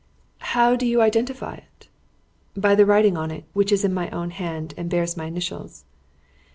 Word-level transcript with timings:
"How 0.55 0.75
do 0.75 0.87
you 0.87 0.99
identify 0.99 1.57
it?" 1.57 1.87
"By 2.57 2.73
the 2.73 2.87
writing 2.87 3.17
on 3.17 3.29
it, 3.29 3.43
which 3.53 3.71
is 3.71 3.85
in 3.85 3.93
my 3.93 4.09
own 4.09 4.31
hand, 4.31 4.73
and 4.75 4.89
bears 4.89 5.15
my 5.15 5.25
initials." 5.25 5.85